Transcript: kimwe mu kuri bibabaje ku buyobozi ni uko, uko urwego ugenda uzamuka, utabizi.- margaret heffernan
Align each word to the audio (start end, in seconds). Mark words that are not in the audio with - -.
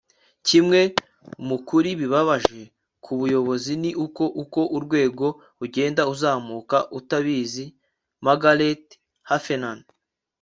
kimwe 0.47 0.81
mu 1.47 1.57
kuri 1.67 1.89
bibabaje 1.99 2.61
ku 3.03 3.11
buyobozi 3.19 3.73
ni 3.81 3.91
uko, 4.05 4.23
uko 4.43 4.59
urwego 4.77 5.27
ugenda 5.65 6.01
uzamuka, 6.13 6.77
utabizi.- 6.99 7.65
margaret 8.25 8.85
heffernan 9.29 9.79